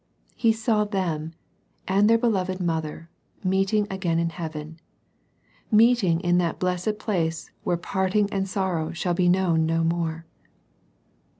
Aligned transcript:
He 0.35 0.51
saw 0.51 0.83
them 0.83 1.33
and 1.87 2.09
their 2.09 2.17
beloved 2.17 2.59
mother 2.59 3.11
meeting 3.43 3.85
again 3.91 4.17
in 4.17 4.31
heaven— 4.31 4.79
^meeting 5.71 6.19
in 6.21 6.39
that 6.39 6.57
blessed 6.57 6.97
place 6.97 7.51
where 7.63 7.77
parting 7.77 8.27
and 8.31 8.49
sorrow 8.49 8.93
shall 8.93 9.13
be 9.13 9.29
known 9.29 9.67
no 9.67 9.83
more. 9.83 10.25